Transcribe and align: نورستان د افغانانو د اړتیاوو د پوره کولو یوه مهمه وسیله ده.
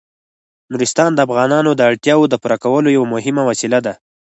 نورستان 0.71 1.11
د 1.13 1.19
افغانانو 1.27 1.71
د 1.75 1.81
اړتیاوو 1.89 2.29
د 2.31 2.35
پوره 2.41 2.57
کولو 2.63 2.87
یوه 2.97 3.07
مهمه 3.15 3.43
وسیله 3.49 3.79
ده. 3.85 3.93